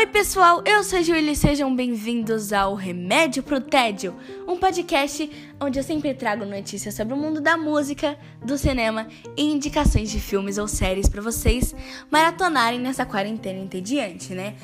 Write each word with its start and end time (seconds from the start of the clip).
Oi, 0.00 0.06
pessoal, 0.06 0.62
eu 0.64 0.82
sou 0.82 0.98
a 0.98 1.02
Julie 1.02 1.32
e 1.32 1.36
sejam 1.36 1.76
bem-vindos 1.76 2.54
ao 2.54 2.74
Remédio 2.74 3.42
pro 3.42 3.60
Tédio, 3.60 4.18
um 4.48 4.56
podcast 4.56 5.30
onde 5.60 5.78
eu 5.78 5.82
sempre 5.82 6.14
trago 6.14 6.46
notícias 6.46 6.94
sobre 6.94 7.12
o 7.12 7.18
mundo 7.18 7.38
da 7.38 7.58
música, 7.58 8.18
do 8.42 8.56
cinema 8.56 9.06
e 9.36 9.42
indicações 9.42 10.10
de 10.10 10.18
filmes 10.18 10.56
ou 10.56 10.66
séries 10.66 11.06
para 11.06 11.20
vocês 11.20 11.74
maratonarem 12.10 12.80
nessa 12.80 13.04
quarentena 13.04 13.58
entediante, 13.58 14.32
né? 14.32 14.56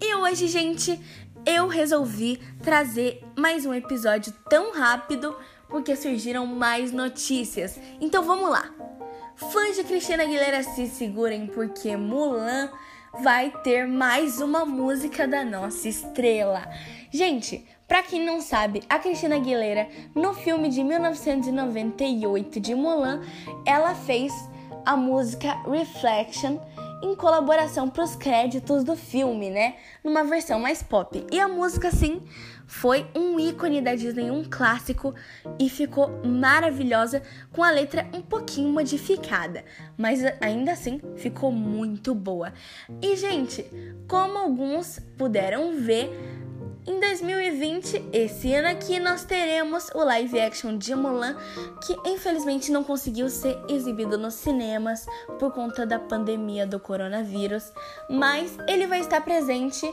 E 0.00 0.14
hoje, 0.14 0.48
gente, 0.48 0.98
eu 1.44 1.68
resolvi 1.68 2.40
trazer 2.62 3.22
mais 3.36 3.66
um 3.66 3.74
episódio 3.74 4.32
tão 4.48 4.72
rápido 4.72 5.36
porque 5.68 5.94
surgiram 5.96 6.46
mais 6.46 6.92
notícias. 6.92 7.78
Então 8.00 8.22
vamos 8.22 8.48
lá! 8.48 8.72
Fãs 9.36 9.76
de 9.76 9.84
Cristina 9.84 10.22
Aguilera 10.22 10.62
se 10.62 10.86
segurem 10.86 11.46
porque 11.46 11.94
Mulan 11.94 12.70
vai 13.12 13.50
ter 13.62 13.86
mais 13.86 14.40
uma 14.40 14.64
música 14.64 15.26
da 15.26 15.44
nossa 15.44 15.88
estrela. 15.88 16.68
Gente, 17.10 17.66
para 17.86 18.02
quem 18.02 18.24
não 18.24 18.40
sabe, 18.40 18.82
a 18.88 18.98
Cristina 18.98 19.36
Aguilera, 19.36 19.88
no 20.14 20.34
filme 20.34 20.68
de 20.68 20.84
1998 20.84 22.60
de 22.60 22.74
Mulan, 22.74 23.22
ela 23.64 23.94
fez 23.94 24.32
a 24.84 24.96
música 24.96 25.54
Reflection 25.68 26.58
em 27.02 27.14
colaboração 27.14 27.88
para 27.88 28.04
os 28.04 28.14
créditos 28.16 28.84
do 28.84 28.96
filme, 28.96 29.50
né? 29.50 29.76
Numa 30.04 30.24
versão 30.24 30.58
mais 30.58 30.82
pop. 30.82 31.24
E 31.30 31.40
a 31.40 31.48
música, 31.48 31.90
sim, 31.90 32.22
foi 32.68 33.06
um 33.16 33.40
ícone 33.40 33.80
da 33.80 33.94
Disney, 33.94 34.30
um 34.30 34.44
clássico 34.44 35.14
e 35.58 35.70
ficou 35.70 36.22
maravilhosa 36.24 37.22
com 37.50 37.64
a 37.64 37.70
letra 37.70 38.06
um 38.14 38.20
pouquinho 38.20 38.68
modificada, 38.68 39.64
mas 39.96 40.20
ainda 40.40 40.72
assim 40.72 41.00
ficou 41.16 41.50
muito 41.50 42.14
boa. 42.14 42.52
E 43.02 43.16
gente, 43.16 43.64
como 44.06 44.36
alguns 44.36 45.00
puderam 45.16 45.76
ver, 45.80 46.10
em 46.86 47.00
2020, 47.00 48.08
esse 48.14 48.54
ano 48.54 48.68
aqui, 48.68 48.98
nós 48.98 49.22
teremos 49.24 49.90
o 49.94 50.02
live 50.04 50.40
action 50.40 50.78
de 50.78 50.94
Mulan, 50.94 51.36
que 51.84 51.94
infelizmente 52.06 52.72
não 52.72 52.82
conseguiu 52.82 53.28
ser 53.28 53.58
exibido 53.68 54.16
nos 54.16 54.34
cinemas 54.34 55.06
por 55.38 55.52
conta 55.52 55.84
da 55.84 55.98
pandemia 55.98 56.66
do 56.66 56.80
coronavírus, 56.80 57.72
mas 58.08 58.56
ele 58.66 58.86
vai 58.86 59.00
estar 59.00 59.20
presente 59.20 59.86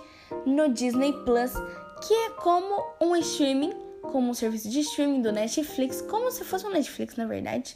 no 0.46 0.70
Disney 0.70 1.12
Plus, 1.26 1.52
que 2.02 2.14
é 2.14 2.30
como 2.32 2.84
um 3.02 3.16
streaming 3.16 3.86
como 4.12 4.30
um 4.30 4.34
serviço 4.34 4.70
de 4.70 4.80
streaming 4.82 5.22
do 5.22 5.32
Netflix, 5.32 6.02
como 6.02 6.32
se 6.32 6.44
fosse 6.44 6.66
um 6.66 6.70
Netflix, 6.70 7.16
na 7.16 7.26
verdade, 7.26 7.74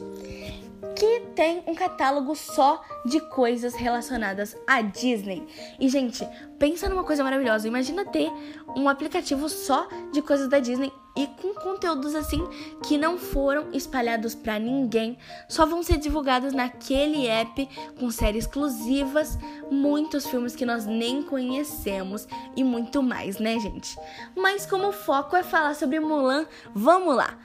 que 0.96 1.20
tem 1.34 1.62
um 1.66 1.74
catálogo 1.74 2.34
só 2.34 2.82
de 3.04 3.20
coisas 3.20 3.74
relacionadas 3.74 4.56
à 4.66 4.80
Disney. 4.80 5.46
E, 5.78 5.88
gente, 5.88 6.26
pensa 6.58 6.88
numa 6.88 7.04
coisa 7.04 7.24
maravilhosa. 7.24 7.68
Imagina 7.68 8.04
ter 8.04 8.30
um 8.76 8.88
aplicativo 8.88 9.48
só 9.48 9.88
de 10.12 10.22
coisas 10.22 10.48
da 10.48 10.58
Disney 10.58 10.92
e 11.16 11.26
com 11.26 11.54
conteúdos 11.54 12.14
assim 12.14 12.46
que 12.86 12.96
não 12.96 13.18
foram 13.18 13.68
espalhados 13.72 14.34
para 14.34 14.58
ninguém, 14.58 15.18
só 15.48 15.66
vão 15.66 15.82
ser 15.82 15.98
divulgados 15.98 16.52
naquele 16.52 17.26
app 17.26 17.68
com 17.98 18.10
séries 18.10 18.44
exclusivas, 18.44 19.38
muitos 19.70 20.26
filmes 20.26 20.56
que 20.56 20.66
nós 20.66 20.86
nem 20.86 21.22
conhecemos 21.22 22.26
e 22.56 22.64
muito 22.64 23.02
mais, 23.02 23.38
né, 23.38 23.58
gente? 23.58 23.98
Mas 24.36 24.66
como 24.66 24.88
o 24.88 24.92
foco 24.92 25.36
é 25.36 25.42
falar 25.42 25.74
sobre 25.74 26.00
Mulan, 26.00 26.46
vamos 26.74 27.14
lá. 27.14 27.38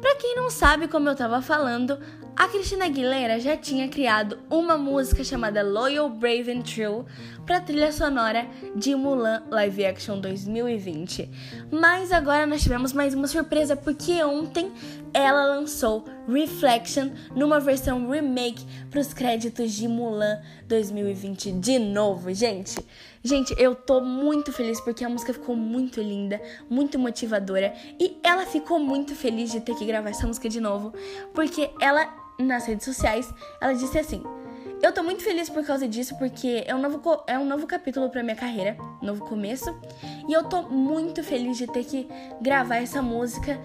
Para 0.00 0.16
quem 0.16 0.36
não 0.36 0.50
sabe, 0.50 0.88
como 0.88 1.08
eu 1.08 1.16
tava 1.16 1.40
falando, 1.40 1.98
a 2.36 2.48
Cristina 2.48 2.86
Aguilera 2.86 3.38
já 3.38 3.56
tinha 3.56 3.88
criado 3.88 4.38
uma 4.50 4.76
música 4.76 5.22
chamada 5.22 5.62
Loyal, 5.62 6.08
Brave 6.08 6.50
and 6.50 6.62
True 6.62 7.04
para 7.46 7.58
a 7.58 7.60
trilha 7.60 7.92
sonora 7.92 8.46
de 8.74 8.94
Mulan 8.94 9.44
Live 9.50 9.86
Action 9.86 10.18
2020. 10.18 11.30
Mas 11.70 12.10
agora 12.10 12.46
nós 12.46 12.62
tivemos 12.62 12.92
mais 12.92 13.14
uma 13.14 13.28
surpresa 13.28 13.76
porque 13.76 14.22
ontem 14.24 14.72
ela 15.12 15.46
lançou 15.46 16.04
Reflection 16.28 17.10
numa 17.34 17.60
versão 17.60 18.08
remake 18.08 18.64
para 18.90 19.00
os 19.00 19.12
créditos 19.12 19.72
de 19.72 19.86
Mulan 19.88 20.40
2020 20.66 21.52
de 21.52 21.78
novo, 21.78 22.32
gente. 22.32 22.76
Gente, 23.22 23.54
eu 23.58 23.74
tô 23.74 24.00
muito 24.00 24.52
feliz 24.52 24.80
porque 24.80 25.04
a 25.04 25.08
música 25.08 25.32
ficou 25.32 25.56
muito 25.56 26.00
linda, 26.00 26.40
muito 26.68 26.98
motivadora 26.98 27.74
e 27.98 28.18
ela 28.22 28.46
ficou 28.46 28.78
muito 28.78 29.14
feliz 29.14 29.50
de 29.50 29.60
ter 29.60 29.74
que 29.74 29.84
gravar 29.84 30.10
essa 30.10 30.26
música 30.26 30.48
de 30.48 30.60
novo, 30.60 30.92
porque 31.32 31.70
ela 31.80 32.24
nas 32.38 32.66
redes 32.66 32.84
sociais, 32.84 33.32
ela 33.60 33.72
disse 33.74 33.98
assim: 33.98 34.22
Eu 34.82 34.92
tô 34.92 35.02
muito 35.02 35.22
feliz 35.22 35.48
por 35.48 35.64
causa 35.64 35.86
disso, 35.86 36.16
porque 36.18 36.64
é 36.66 36.74
um 36.74 36.80
novo, 36.80 37.00
é 37.26 37.38
um 37.38 37.44
novo 37.44 37.66
capítulo 37.66 38.08
pra 38.10 38.22
minha 38.22 38.36
carreira, 38.36 38.76
novo 39.00 39.24
começo. 39.24 39.74
E 40.28 40.32
eu 40.32 40.44
tô 40.44 40.62
muito 40.62 41.22
feliz 41.22 41.56
de 41.56 41.66
ter 41.66 41.84
que 41.84 42.08
gravar 42.40 42.76
essa 42.76 43.00
música 43.00 43.60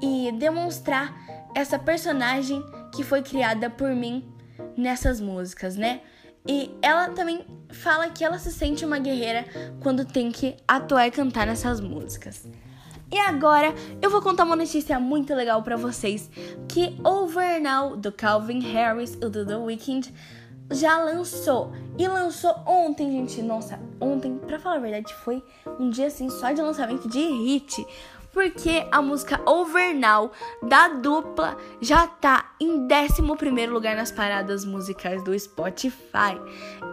e 0.00 0.32
demonstrar 0.32 1.14
essa 1.54 1.78
personagem 1.78 2.64
que 2.94 3.02
foi 3.02 3.22
criada 3.22 3.70
por 3.70 3.94
mim 3.94 4.28
nessas 4.76 5.20
músicas, 5.20 5.76
né? 5.76 6.00
E 6.46 6.70
ela 6.82 7.10
também 7.10 7.44
fala 7.70 8.08
que 8.10 8.24
ela 8.24 8.38
se 8.38 8.50
sente 8.50 8.84
uma 8.84 8.98
guerreira 8.98 9.44
quando 9.80 10.04
tem 10.04 10.30
que 10.30 10.56
atuar 10.66 11.06
e 11.06 11.10
cantar 11.10 11.46
nessas 11.46 11.80
músicas. 11.80 12.46
E 13.10 13.18
agora 13.18 13.74
eu 14.00 14.10
vou 14.10 14.22
contar 14.22 14.44
uma 14.44 14.56
notícia 14.56 14.98
muito 14.98 15.34
legal 15.34 15.62
para 15.62 15.76
vocês, 15.76 16.30
que 16.66 16.98
Over 17.04 17.60
Now 17.60 17.94
do 17.94 18.10
Calvin 18.10 18.60
Harris 18.60 19.14
e 19.14 19.28
do 19.28 19.46
The 19.46 19.56
Weeknd 19.56 20.12
já 20.72 20.98
lançou. 20.98 21.72
E 21.98 22.06
lançou 22.08 22.54
ontem, 22.66 23.10
gente. 23.10 23.42
Nossa, 23.42 23.78
ontem, 24.00 24.38
pra 24.38 24.58
falar 24.58 24.76
a 24.76 24.80
verdade, 24.80 25.14
foi 25.24 25.42
um 25.78 25.90
dia 25.90 26.06
assim 26.06 26.28
só 26.30 26.52
de 26.52 26.60
lançamento 26.60 27.08
de 27.08 27.20
hit. 27.20 27.86
Porque 28.32 28.86
a 28.90 29.02
música 29.02 29.40
Over 29.44 29.94
Now 29.94 30.32
da 30.62 30.88
dupla 30.88 31.56
já 31.82 32.06
tá 32.06 32.52
em 32.58 32.88
11 32.90 33.66
lugar 33.66 33.94
nas 33.94 34.10
paradas 34.10 34.64
musicais 34.64 35.22
do 35.22 35.38
Spotify. 35.38 36.40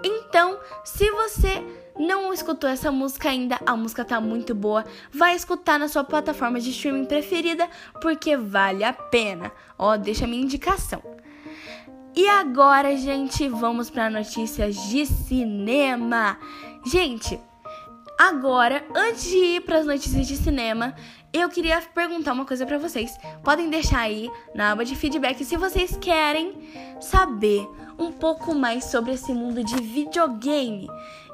Então, 0.03 0.59
se 0.83 1.09
você 1.11 1.63
não 1.97 2.33
escutou 2.33 2.69
essa 2.69 2.91
música 2.91 3.29
ainda, 3.29 3.57
a 3.65 3.75
música 3.75 4.03
tá 4.03 4.19
muito 4.19 4.53
boa, 4.53 4.85
vai 5.11 5.33
escutar 5.33 5.79
na 5.79 5.87
sua 5.87 6.03
plataforma 6.03 6.59
de 6.59 6.71
streaming 6.71 7.05
preferida 7.05 7.69
porque 8.01 8.35
vale 8.35 8.83
a 8.83 8.91
pena. 8.91 9.51
Ó, 9.77 9.95
deixa 9.95 10.25
a 10.25 10.27
minha 10.27 10.43
indicação. 10.43 11.01
E 12.15 12.27
agora, 12.27 12.95
gente, 12.97 13.47
vamos 13.47 13.89
para 13.89 14.09
notícias 14.09 14.75
de 14.89 15.05
cinema. 15.05 16.37
Gente, 16.85 17.39
agora, 18.17 18.83
antes 18.95 19.23
de 19.23 19.37
ir 19.37 19.61
para 19.61 19.77
as 19.77 19.85
notícias 19.85 20.27
de 20.27 20.35
cinema, 20.35 20.95
eu 21.31 21.47
queria 21.49 21.79
perguntar 21.81 22.33
uma 22.33 22.45
coisa 22.45 22.65
para 22.65 22.77
vocês. 22.77 23.15
Podem 23.43 23.69
deixar 23.69 23.99
aí 23.99 24.29
na 24.55 24.71
aba 24.71 24.83
de 24.83 24.95
feedback 24.95 25.45
se 25.45 25.55
vocês 25.55 25.95
querem 25.97 26.53
saber 26.99 27.67
um 27.97 28.11
pouco 28.11 28.55
mais 28.55 28.85
sobre 28.85 29.13
esse 29.13 29.31
mundo 29.31 29.63
de 29.63 29.75
videogame. 29.75 30.89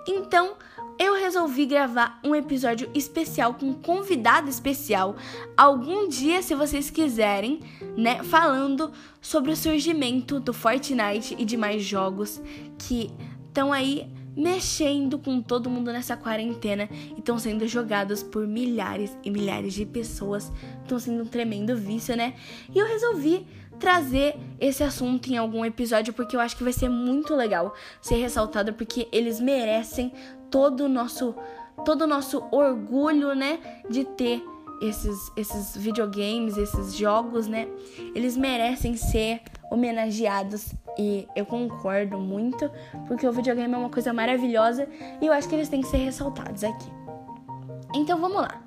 Então, 0.07 0.55
eu 0.97 1.15
resolvi 1.15 1.65
gravar 1.65 2.19
um 2.23 2.33
episódio 2.33 2.89
especial 2.93 3.53
com 3.53 3.67
um 3.67 3.73
convidado 3.73 4.49
especial 4.49 5.15
algum 5.57 6.07
dia, 6.07 6.41
se 6.41 6.55
vocês 6.55 6.89
quiserem, 6.89 7.59
né, 7.97 8.23
falando 8.23 8.91
sobre 9.21 9.51
o 9.51 9.55
surgimento 9.55 10.39
do 10.39 10.53
Fortnite 10.53 11.35
e 11.37 11.45
de 11.45 11.57
mais 11.57 11.83
jogos 11.83 12.41
que 12.77 13.11
estão 13.47 13.73
aí 13.73 14.07
mexendo 14.35 15.17
com 15.17 15.41
todo 15.41 15.69
mundo 15.69 15.91
nessa 15.93 16.17
quarentena 16.17 16.89
e 17.15 17.19
estão 17.19 17.39
sendo 17.39 17.67
jogados 17.67 18.21
por 18.21 18.45
milhares 18.45 19.15
e 19.23 19.31
milhares 19.31 19.73
de 19.73 19.85
pessoas. 19.85 20.51
Estão 20.81 20.99
sendo 20.99 21.23
um 21.23 21.25
tremendo 21.25 21.75
vício, 21.75 22.15
né? 22.17 22.33
E 22.73 22.77
eu 22.77 22.85
resolvi 22.85 23.47
trazer 23.79 24.35
esse 24.59 24.83
assunto 24.83 25.27
em 25.27 25.37
algum 25.37 25.65
episódio 25.65 26.13
porque 26.13 26.35
eu 26.35 26.39
acho 26.39 26.55
que 26.55 26.63
vai 26.63 26.73
ser 26.73 26.89
muito 26.89 27.35
legal 27.35 27.73
ser 28.01 28.15
ressaltado 28.15 28.73
porque 28.73 29.07
eles 29.11 29.39
merecem 29.39 30.13
todo 30.49 30.85
o 30.85 30.89
nosso 30.89 31.35
todo 31.83 32.03
o 32.03 32.07
nosso 32.07 32.43
orgulho, 32.51 33.35
né, 33.35 33.59
de 33.89 34.05
ter 34.05 34.41
esses 34.81 35.31
esses 35.35 35.75
videogames, 35.75 36.57
esses 36.57 36.93
jogos, 36.95 37.47
né? 37.47 37.67
Eles 38.13 38.35
merecem 38.37 38.95
ser 38.95 39.41
homenageados 39.71 40.73
e 40.97 41.27
eu 41.35 41.45
concordo 41.45 42.17
muito, 42.17 42.69
porque 43.07 43.27
o 43.27 43.31
videogame 43.31 43.73
é 43.73 43.77
uma 43.77 43.89
coisa 43.89 44.13
maravilhosa 44.13 44.87
e 45.21 45.25
eu 45.25 45.33
acho 45.33 45.47
que 45.47 45.55
eles 45.55 45.69
têm 45.69 45.81
que 45.81 45.87
ser 45.87 45.97
ressaltados 45.97 46.63
aqui. 46.63 46.89
Então 47.93 48.19
vamos 48.19 48.41
lá. 48.41 48.61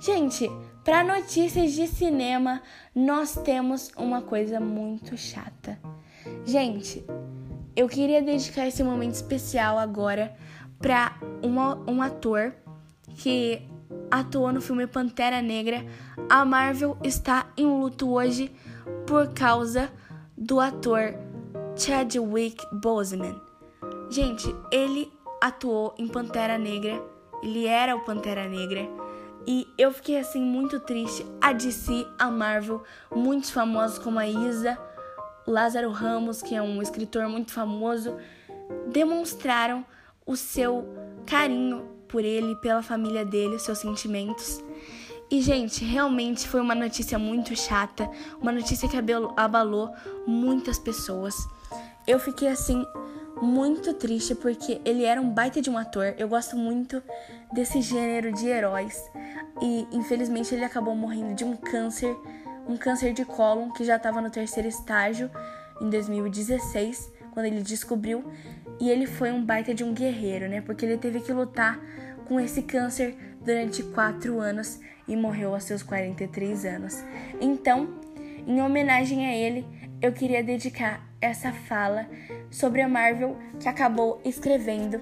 Gente, 0.00 0.50
para 0.86 1.02
notícias 1.02 1.72
de 1.72 1.88
cinema, 1.88 2.62
nós 2.94 3.34
temos 3.34 3.90
uma 3.96 4.22
coisa 4.22 4.60
muito 4.60 5.16
chata. 5.16 5.76
Gente, 6.44 7.04
eu 7.74 7.88
queria 7.88 8.22
dedicar 8.22 8.68
esse 8.68 8.84
momento 8.84 9.14
especial 9.14 9.80
agora 9.80 10.32
para 10.78 11.18
um 11.42 12.00
ator 12.00 12.54
que 13.16 13.60
atuou 14.08 14.52
no 14.52 14.60
filme 14.60 14.86
Pantera 14.86 15.42
Negra. 15.42 15.84
A 16.30 16.44
Marvel 16.44 16.96
está 17.02 17.50
em 17.56 17.66
luto 17.66 18.08
hoje 18.08 18.54
por 19.08 19.34
causa 19.34 19.90
do 20.38 20.60
ator 20.60 21.16
Chadwick 21.76 22.64
Boseman. 22.72 23.34
Gente, 24.08 24.46
ele 24.70 25.12
atuou 25.42 25.96
em 25.98 26.06
Pantera 26.06 26.56
Negra. 26.56 27.02
Ele 27.42 27.66
era 27.66 27.96
o 27.96 28.04
Pantera 28.04 28.48
Negra. 28.48 28.88
E 29.46 29.68
eu 29.78 29.92
fiquei 29.92 30.18
assim 30.18 30.40
muito 30.40 30.80
triste. 30.80 31.24
A 31.40 31.52
DC, 31.52 32.06
a 32.18 32.30
Marvel, 32.30 32.82
muitos 33.14 33.50
famosos 33.50 33.98
como 33.98 34.18
a 34.18 34.26
Isa, 34.26 34.76
Lázaro 35.46 35.90
Ramos, 35.90 36.42
que 36.42 36.54
é 36.54 36.60
um 36.60 36.82
escritor 36.82 37.28
muito 37.28 37.52
famoso, 37.52 38.16
demonstraram 38.88 39.86
o 40.26 40.36
seu 40.36 40.84
carinho 41.24 41.88
por 42.08 42.24
ele, 42.24 42.56
pela 42.56 42.82
família 42.82 43.24
dele, 43.24 43.58
seus 43.58 43.78
sentimentos. 43.78 44.62
E, 45.30 45.40
gente, 45.40 45.84
realmente 45.84 46.48
foi 46.48 46.60
uma 46.60 46.74
notícia 46.74 47.18
muito 47.18 47.54
chata, 47.56 48.08
uma 48.40 48.52
notícia 48.52 48.88
que 48.88 48.96
abalou 49.36 49.92
muitas 50.26 50.78
pessoas. 50.78 51.34
Eu 52.06 52.18
fiquei 52.18 52.48
assim 52.48 52.84
muito 53.40 53.92
triste 53.94 54.34
porque 54.34 54.80
ele 54.84 55.04
era 55.04 55.20
um 55.20 55.28
baita 55.28 55.60
de 55.60 55.70
um 55.70 55.76
ator. 55.76 56.14
Eu 56.18 56.28
gosto 56.28 56.56
muito 56.56 57.02
desse 57.52 57.80
gênero 57.80 58.32
de 58.32 58.46
heróis. 58.46 59.02
E 59.60 59.86
infelizmente 59.92 60.54
ele 60.54 60.64
acabou 60.64 60.94
morrendo 60.94 61.34
de 61.34 61.44
um 61.44 61.56
câncer, 61.56 62.14
um 62.68 62.76
câncer 62.76 63.12
de 63.12 63.24
cólon 63.24 63.70
que 63.70 63.84
já 63.84 63.96
estava 63.96 64.20
no 64.20 64.30
terceiro 64.30 64.68
estágio 64.68 65.30
em 65.80 65.88
2016, 65.90 67.12
quando 67.32 67.46
ele 67.46 67.62
descobriu. 67.62 68.24
E 68.80 68.90
ele 68.90 69.06
foi 69.06 69.32
um 69.32 69.44
baita 69.44 69.74
de 69.74 69.84
um 69.84 69.92
guerreiro, 69.92 70.48
né? 70.48 70.60
Porque 70.60 70.84
ele 70.84 70.98
teve 70.98 71.20
que 71.20 71.32
lutar 71.32 71.80
com 72.26 72.40
esse 72.40 72.62
câncer 72.62 73.16
durante 73.40 73.82
quatro 73.82 74.40
anos 74.40 74.80
e 75.08 75.16
morreu 75.16 75.54
aos 75.54 75.64
seus 75.64 75.82
43 75.82 76.64
anos. 76.64 77.04
Então, 77.40 78.00
em 78.46 78.60
homenagem 78.60 79.26
a 79.26 79.34
ele, 79.34 79.66
eu 80.00 80.12
queria 80.12 80.42
dedicar 80.42 81.06
essa 81.20 81.52
fala 81.52 82.08
sobre 82.50 82.82
a 82.82 82.88
Marvel 82.88 83.36
que 83.58 83.68
acabou 83.68 84.20
escrevendo 84.24 85.00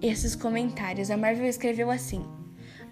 esses 0.00 0.36
comentários. 0.36 1.10
A 1.10 1.16
Marvel 1.16 1.46
escreveu 1.46 1.90
assim: 1.90 2.24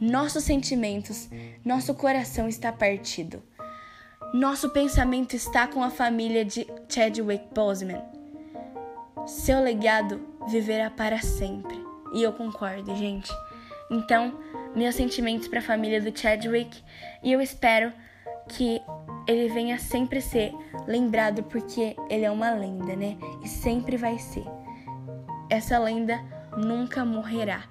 Nossos 0.01 0.45
sentimentos, 0.45 1.29
nosso 1.65 1.95
coração 1.95 2.49
está 2.49 2.73
partido. 2.73 3.43
Nosso 4.33 4.71
pensamento 4.71 5.37
está 5.37 5.69
com 5.69 5.83
a 5.83 5.91
família 5.91 6.45
de 6.45 6.67
Chadwick 6.89 7.55
Boseman. 7.55 8.03
Seu 9.27 9.63
legado 9.63 10.21
viverá 10.49 10.91
para 10.91 11.21
sempre. 11.21 11.79
E 12.13 12.23
eu 12.23 12.33
concordo, 12.33 12.97
gente. 12.97 13.31
Então, 13.91 14.37
meus 14.75 14.97
sentimentos 14.97 15.47
para 15.47 15.61
a 15.61 15.63
família 15.63 16.01
do 16.01 16.17
Chadwick 16.17 16.83
e 17.23 17.33
eu 17.33 17.41
espero 17.41 17.93
que 18.49 18.81
ele 19.27 19.49
venha 19.49 19.79
sempre 19.79 20.21
ser 20.21 20.53
lembrado 20.87 21.43
porque 21.45 21.97
ele 22.11 22.25
é 22.25 22.31
uma 22.31 22.51
lenda, 22.51 22.95
né? 22.97 23.17
E 23.43 23.49
sempre 23.49 23.97
vai 23.97 24.19
ser. 24.19 24.45
Essa 25.49 25.79
lenda 25.79 26.21
nunca 26.57 27.05
morrerá. 27.05 27.65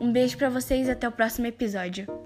Um 0.00 0.12
beijo 0.12 0.36
para 0.36 0.48
vocês 0.48 0.88
e 0.88 0.90
até 0.90 1.08
o 1.08 1.12
próximo 1.12 1.46
episódio. 1.46 2.17